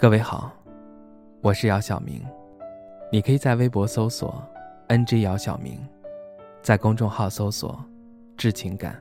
[0.00, 0.52] 各位好，
[1.40, 2.24] 我是姚晓明，
[3.10, 4.40] 你可以在微博搜索
[4.86, 5.76] “ng 姚晓明”，
[6.62, 7.84] 在公众号搜索
[8.38, 8.96] “致情感”，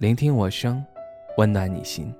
[0.00, 0.82] 聆听我声，
[1.36, 2.10] 温暖你心。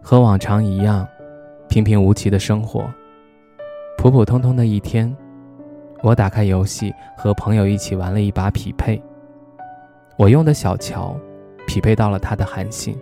[0.00, 1.06] 和往常一样，
[1.68, 2.90] 平平无奇的生活。
[4.02, 5.16] 普普通通的一天，
[6.02, 9.00] 我打开游戏，和朋友一起玩了一把匹配。
[10.18, 11.14] 我用的小乔，
[11.68, 12.98] 匹配到了他的韩信。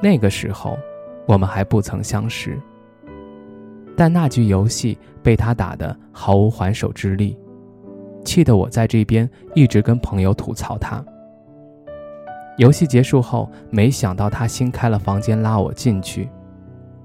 [0.00, 0.78] 那个时候，
[1.26, 2.56] 我们还不曾相识。
[3.96, 7.36] 但那局游戏被他打得毫无还手之力，
[8.24, 11.04] 气得我在这边一直跟朋友吐槽他。
[12.58, 16.28] 游戏结束后，没想到他新开了房间拉我进去，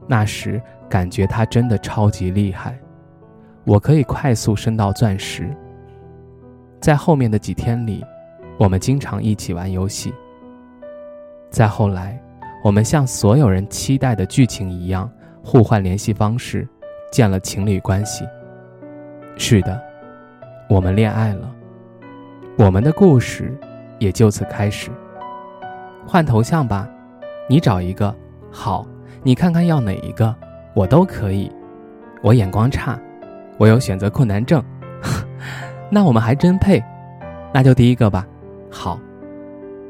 [0.06, 0.62] 那时。
[0.90, 2.78] 感觉他真的超级厉害，
[3.66, 5.50] 我可以快速升到钻石。
[6.80, 8.06] 在后面的几天里，
[8.60, 10.14] 我们经常一起玩游戏。
[11.50, 12.22] 再后来，
[12.64, 15.10] 我们像所有人期待的剧情一样，
[15.44, 16.68] 互换联系方式，
[17.12, 18.26] 建了情侣关系。
[19.38, 19.82] 是的，
[20.70, 21.52] 我们恋爱了，
[22.58, 23.58] 我们的故事
[24.00, 24.92] 也就此开始。
[26.06, 26.88] 换头像吧，
[27.50, 28.16] 你找一个
[28.52, 28.86] 好，
[29.24, 30.36] 你看看要哪一个。
[30.76, 31.50] 我都可以，
[32.22, 33.00] 我眼光差，
[33.58, 34.62] 我有选择困难症，
[35.90, 36.84] 那我们还真配，
[37.54, 38.28] 那就第一个吧。
[38.70, 39.00] 好，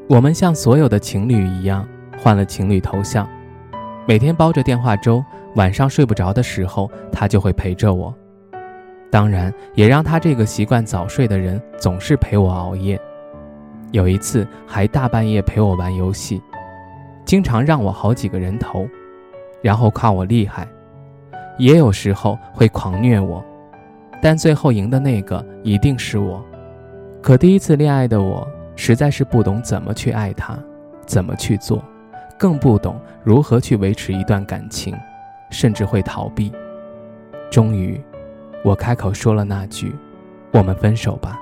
[0.08, 1.84] 我们像所有的情侣一样
[2.16, 3.28] 换了情侣头像，
[4.06, 5.24] 每天煲着电话粥，
[5.56, 8.14] 晚上睡不着的时候他就会陪着我，
[9.10, 12.96] 当然也让他这个习惯早睡的人总是陪我熬夜，
[13.90, 16.40] 有一次还大半夜陪我玩游戏，
[17.24, 18.88] 经常让我好几个人头，
[19.62, 20.64] 然后夸我厉害。
[21.58, 23.44] 也有时候会狂虐我，
[24.20, 26.44] 但最后赢的那个一定是我。
[27.22, 30.56] 可第一次恋爱的我实在是不懂怎么去爱他，
[31.06, 31.82] 怎么去做，
[32.38, 34.94] 更不懂如何去维持一段感情，
[35.50, 36.52] 甚至会逃避。
[37.50, 38.00] 终于，
[38.64, 39.94] 我开口说了那句
[40.52, 41.40] ：“我们分手吧。”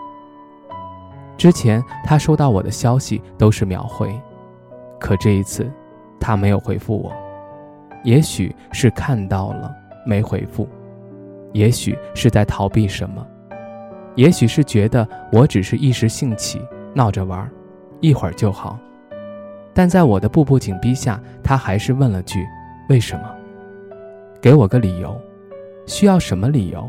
[1.36, 4.14] 之前他收到我的消息都是秒回，
[5.00, 5.68] 可这一次，
[6.20, 7.12] 他没有回复我。
[8.04, 9.74] 也许是看到了。
[10.04, 10.68] 没回复，
[11.52, 13.26] 也许是在逃避什么，
[14.14, 16.60] 也许是觉得我只是一时兴起
[16.94, 17.50] 闹着玩，
[18.00, 18.78] 一会儿就好。
[19.72, 22.46] 但在我的步步紧逼下，他还是问了句
[22.88, 23.34] ：“为什么？
[24.40, 25.20] 给我个理由。
[25.86, 26.88] 需要什么理由？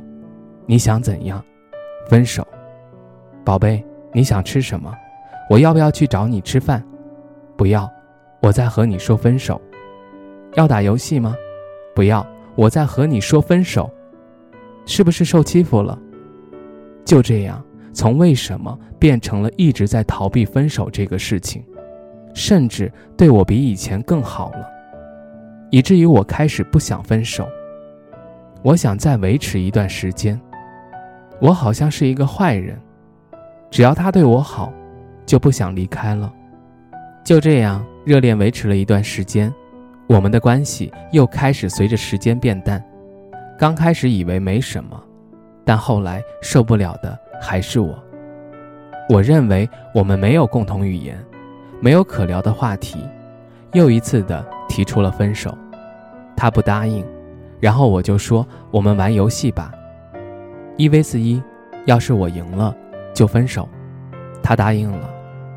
[0.67, 1.43] 你想怎样？
[2.07, 2.47] 分手？
[3.43, 3.83] 宝贝，
[4.13, 4.93] 你想吃什么？
[5.49, 6.83] 我要不要去找你吃饭？
[7.57, 7.91] 不要，
[8.41, 9.59] 我在和你说分手。
[10.53, 11.35] 要打游戏吗？
[11.95, 12.25] 不要。”
[12.55, 13.89] 我在和你说分手，
[14.85, 15.97] 是不是受欺负了？
[17.03, 21.63] 就这样，从为什么变成了一直在逃避分手这个事情，
[22.33, 24.67] 甚至对我比以前更好了，
[25.69, 27.47] 以至于我开始不想分手。
[28.63, 30.39] 我想再维持一段时间。
[31.39, 32.79] 我好像是一个坏人，
[33.69, 34.73] 只要他对我好，
[35.25, 36.33] 就不想离开了。
[37.23, 39.53] 就这样，热恋维持了一段时间。
[40.07, 42.83] 我们的关系又开始随着时间变淡，
[43.57, 45.01] 刚开始以为没什么，
[45.63, 47.97] 但后来受不了的还是我。
[49.09, 51.17] 我认为我们没有共同语言，
[51.79, 52.99] 没有可聊的话题，
[53.73, 55.57] 又一次的提出了分手。
[56.35, 57.03] 他不答应，
[57.59, 59.71] 然后我就说我们玩游戏吧，
[60.77, 61.41] 一 v 四一，
[61.85, 62.75] 要是我赢了
[63.13, 63.67] 就分手。
[64.43, 65.09] 他答应了，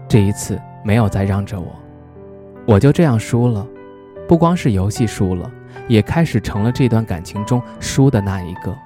[0.08, 1.66] 这一次没有再让着我，
[2.66, 3.66] 我就这样输了。
[4.28, 5.50] 不光是游戏输了，
[5.88, 8.76] 也开始成了这段感情中输的那一个。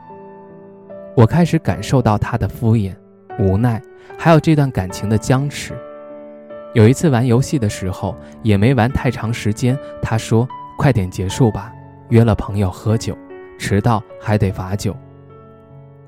[1.17, 2.95] 我开始感受到他的敷衍、
[3.41, 3.83] 无奈，
[4.17, 5.75] 还有这段感情的僵持。
[6.75, 10.49] 有一次玩游戏的时候，也没玩太长时间，他说
[10.79, 11.73] ：“快点结束吧，
[12.11, 13.19] 约了朋友喝酒，
[13.59, 14.97] 迟到还得罚酒。”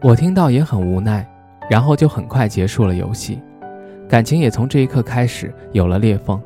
[0.00, 1.28] 我听到也很无奈，
[1.68, 3.42] 然后就很快结束了游戏，
[4.08, 6.40] 感情也从这一刻开始有了裂缝。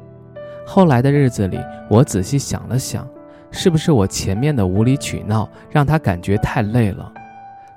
[0.70, 3.08] 后来的日子里，我仔细想了想，
[3.50, 7.10] 是不是我前面的无理取闹让他感觉太累了？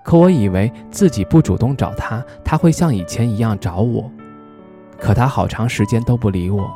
[0.04, 4.12] 可我以为自己不主动找他，他会像以前一样找我。
[5.00, 6.70] 可他好长时间都不理我，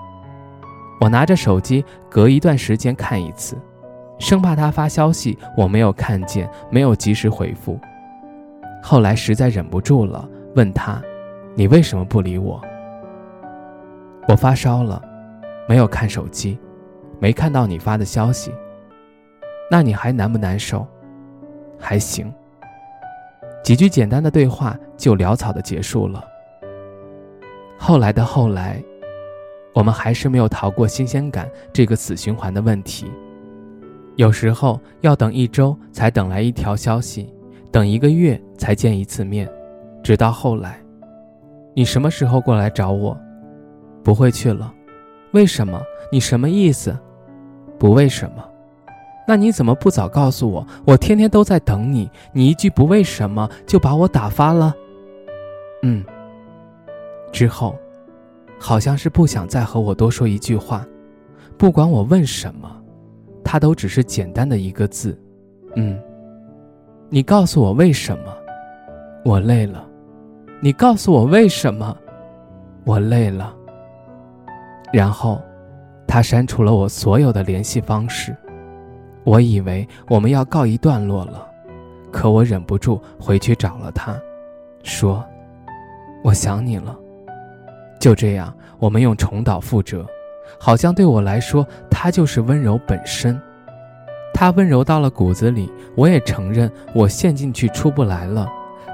[1.02, 3.58] 我拿着手机隔一段时间看一次，
[4.18, 7.78] 生怕他发消息我没有看见，没有及时回复。
[8.82, 10.26] 后来实在忍不住了，
[10.56, 11.02] 问他
[11.56, 12.62] ：“你为什么不理我？”
[14.30, 15.02] 我发烧了。
[15.68, 16.58] 没有看手机，
[17.20, 18.54] 没看到你发的消息。
[19.70, 20.86] 那你还难不难受？
[21.80, 22.32] 还行。
[23.64, 26.24] 几句简单的对话就潦草的结束了。
[27.78, 28.82] 后来的后来，
[29.74, 33.12] 我们还是没有逃过新鲜感这个死循环的问题。
[34.18, 37.34] 有时候要等一周才等来一条消息，
[37.72, 39.52] 等一个月才见一次面，
[40.04, 40.80] 直到后来，
[41.76, 43.18] 你什么时候过来找我？
[44.04, 44.72] 不会去了。
[45.36, 45.82] 为什么？
[46.14, 46.98] 你什么意思？
[47.78, 48.50] 不为什么？
[49.28, 50.66] 那你怎么不早告诉我？
[50.86, 54.74] 我天天都在等你，你一句不为什么就把我打发了。
[55.84, 56.02] 嗯。
[57.34, 57.76] 之后，
[58.58, 60.88] 好像是不想再和我多说一句话，
[61.58, 62.74] 不管我问什么，
[63.44, 65.20] 他都只是简单的一个字
[65.76, 66.00] ：“嗯。”
[67.12, 68.34] 你告诉我为什么？
[69.26, 69.86] 我累了。
[70.62, 71.94] 你告诉我为什么？
[72.86, 73.54] 我累了。
[74.96, 75.42] 然后，
[76.08, 78.34] 他删除了我所有的联系方式。
[79.26, 81.46] 我以为我们要告一段落了，
[82.14, 84.16] 可我忍不住回去找了他，
[84.84, 85.22] 说
[86.24, 86.98] ：“我想你了。”
[88.00, 90.06] 就这样，我们用重蹈覆辙，
[90.58, 93.38] 好像对我来说，他就是温柔本身。
[94.34, 98.48] 他温柔到了骨子里，我也承认我陷进去出不来了，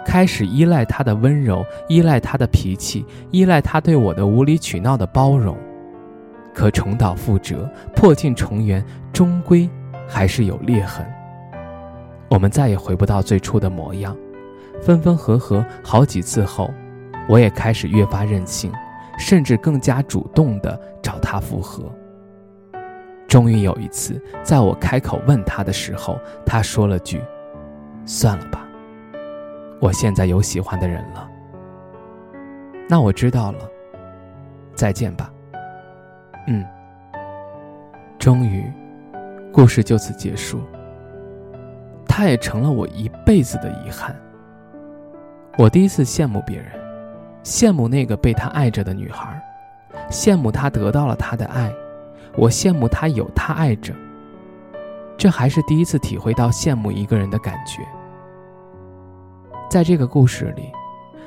[0.04, 5.56] 开始依赖他的温柔，依赖他的脾气，依赖他对我的无理取闹的包容。
[6.54, 9.70] 可重蹈覆辙，破镜重圆，终归
[10.08, 11.06] 还是有裂痕。
[12.30, 14.16] 我们再也回不到最初的模样。
[14.82, 16.72] 分分合合好几次后，
[17.28, 18.72] 我也开始越发任性。
[19.18, 21.84] 甚至更加主动地找他复合。
[23.28, 27.22] 终于有一次，在我开口问他的时候，他说了句
[28.04, 28.66] ：“算了吧，
[29.80, 31.30] 我现在有喜欢的人了。”
[32.90, 33.60] 那我知道了，
[34.74, 35.32] 再见吧。
[36.52, 36.66] 嗯。
[38.20, 38.70] 终于，
[39.54, 40.62] 故事就此结束。
[42.06, 44.14] 他也成了我一辈子的遗憾。
[45.58, 46.68] 我第一次羡慕别人。
[47.44, 49.42] 羡慕那个被他爱着的女孩，
[50.12, 51.74] 羡慕他得到了他的爱，
[52.38, 53.96] 我羡慕他有他爱着。
[55.18, 57.82] 这还是第一次体会到羡慕一个人的感觉。
[59.72, 60.72] 在这个故事里，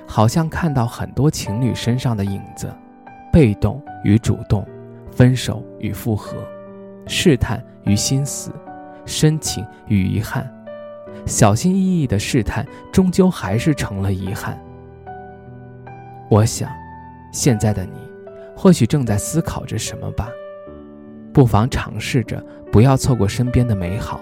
[0.07, 2.73] 好像看到很多情侣身上的影子：
[3.33, 4.65] 被动与主动，
[5.15, 6.37] 分手与复合，
[7.07, 8.51] 试探与心死，
[9.07, 10.51] 深情与遗憾。
[11.27, 14.61] 小心翼翼的试探，终究还是成了遗憾。
[16.29, 16.69] 我想，
[17.33, 17.93] 现在的你，
[18.57, 20.29] 或许正在思考着什么吧。
[21.33, 24.21] 不妨尝试着，不要错过身边的美好，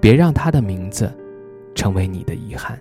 [0.00, 1.12] 别让他的名字，
[1.74, 2.80] 成为你的遗憾。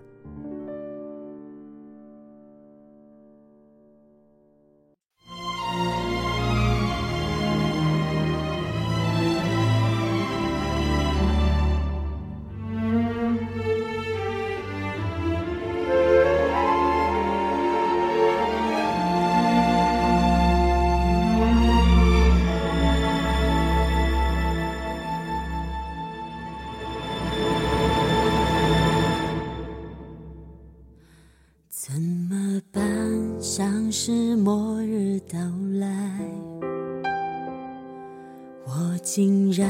[39.22, 39.68] 竟然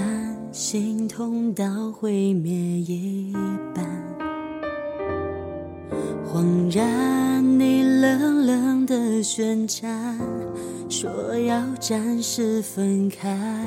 [0.52, 3.34] 心痛到毁灭一
[3.74, 3.84] 般。
[6.24, 10.16] 恍然你冷冷的宣战，
[10.88, 13.66] 说要暂时分开，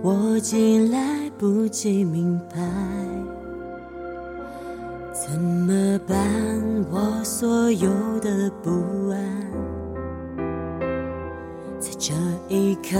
[0.00, 2.60] 我竟来不及明白，
[5.12, 6.16] 怎么办？
[6.88, 7.90] 我所有
[8.20, 8.70] 的不
[9.08, 9.49] 安。
[11.80, 12.12] 在这
[12.54, 12.98] 一刻，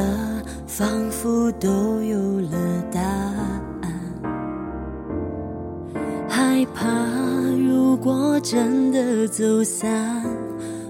[0.66, 1.68] 仿佛都
[2.02, 2.98] 有了答
[3.82, 3.92] 案。
[6.26, 6.88] 害怕，
[7.58, 10.24] 如果真的走散，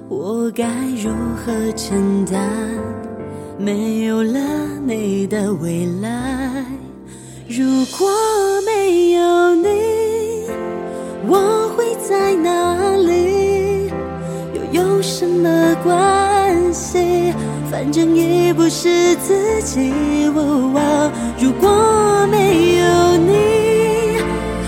[0.09, 0.65] 我该
[1.03, 2.39] 如何承担？
[3.59, 4.41] 没有了
[4.87, 6.65] 你的未来，
[7.49, 7.67] 如
[7.99, 8.09] 果
[8.65, 9.69] 没有你，
[11.27, 13.91] 我会在哪里？
[14.55, 17.10] 又有什么关系？
[17.71, 19.93] 反正已不是自己。
[21.39, 24.19] 如果没有你，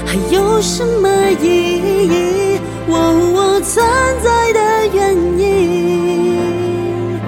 [0.07, 1.09] 还有什么
[1.43, 1.47] 意
[2.07, 2.61] 义？
[2.89, 3.85] 我存
[4.23, 4.61] 在的
[4.95, 7.19] 原因，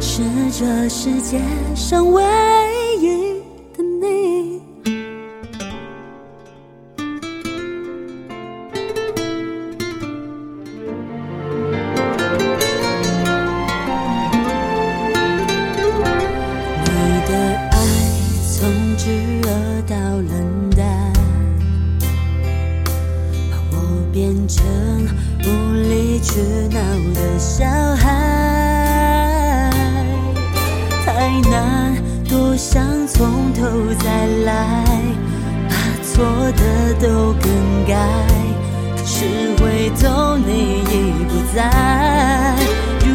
[0.00, 1.40] 是这世界
[1.74, 2.22] 上唯
[24.16, 24.64] 变成
[25.44, 26.40] 无理取
[26.72, 26.80] 闹
[27.12, 29.70] 的小孩
[31.04, 31.94] 太难
[32.26, 33.62] 多想从头
[34.02, 34.74] 再来
[35.68, 37.94] 把错的都更改
[38.96, 39.26] 只是
[39.62, 43.05] 回头你已不在。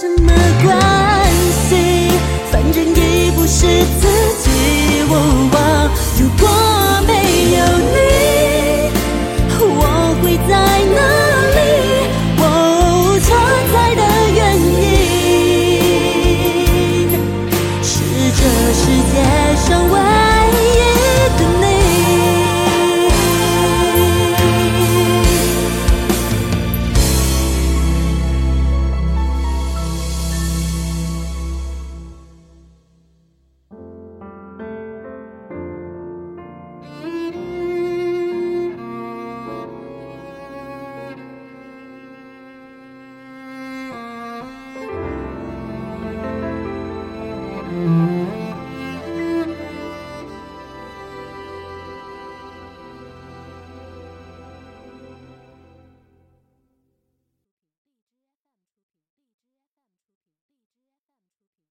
[0.00, 0.78] 什么关
[1.68, 1.74] 系？
[2.52, 4.06] 反正已不是自
[4.38, 5.02] 己
[6.20, 6.67] 如果